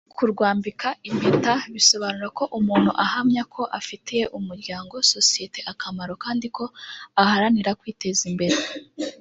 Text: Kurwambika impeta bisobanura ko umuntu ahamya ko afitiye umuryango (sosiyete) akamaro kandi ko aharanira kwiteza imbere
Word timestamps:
Kurwambika 0.15 0.87
impeta 1.09 1.53
bisobanura 1.73 2.27
ko 2.37 2.43
umuntu 2.59 2.91
ahamya 3.03 3.43
ko 3.53 3.61
afitiye 3.79 4.25
umuryango 4.37 4.95
(sosiyete) 5.13 5.59
akamaro 5.71 6.13
kandi 6.23 6.47
ko 6.55 6.63
aharanira 7.21 7.71
kwiteza 7.79 8.21
imbere 8.31 8.57